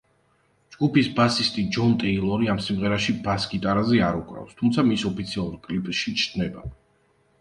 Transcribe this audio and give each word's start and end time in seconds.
ჯგუფის 0.75 1.09
ბასისტი 1.17 1.65
ჯონ 1.75 1.93
ტეილორი 2.05 2.49
ამ 2.55 2.63
სიმღერაში 2.67 3.15
ბას-გიტარაზე 3.27 4.01
არ 4.09 4.17
უკრავს, 4.23 4.57
თუმცა 4.63 4.87
მის 4.89 5.05
ოფიციალურ 5.11 5.61
კლიპში 5.69 6.19
ჩნდება. 6.25 6.65